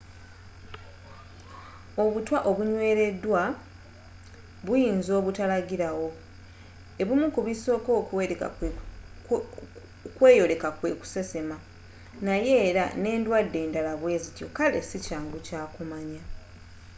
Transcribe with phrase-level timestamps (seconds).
[2.03, 3.41] obutwa obunnweleddwa
[4.65, 6.07] buyinza obutalagila wo
[7.01, 7.89] ebimu ku bisoka
[10.09, 11.55] okweyoleka kwe kusesema
[12.27, 15.37] naye era n'eddwade enddala bwezityo kale sikyangu
[15.75, 16.21] kumanya